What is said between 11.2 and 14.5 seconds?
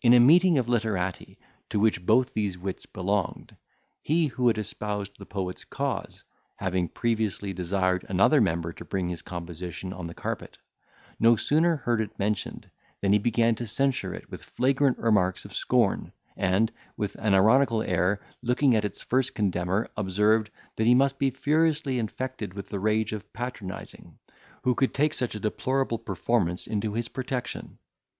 sooner heard it mentioned, than he began to censure it with